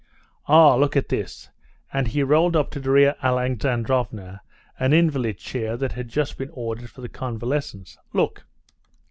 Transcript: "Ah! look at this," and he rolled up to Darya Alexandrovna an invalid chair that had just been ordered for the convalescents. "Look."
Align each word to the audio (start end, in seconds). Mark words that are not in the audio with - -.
"Ah! 0.47 0.77
look 0.77 0.97
at 0.97 1.09
this," 1.09 1.49
and 1.93 2.07
he 2.07 2.23
rolled 2.23 2.55
up 2.55 2.71
to 2.71 2.79
Darya 2.79 3.15
Alexandrovna 3.21 4.41
an 4.79 4.93
invalid 4.93 5.37
chair 5.37 5.77
that 5.77 5.91
had 5.91 6.07
just 6.09 6.39
been 6.39 6.49
ordered 6.53 6.89
for 6.89 7.01
the 7.01 7.07
convalescents. 7.07 7.99
"Look." 8.11 8.45